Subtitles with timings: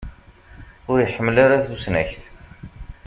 [0.91, 2.21] Ur iḥemmel ara tusnakt.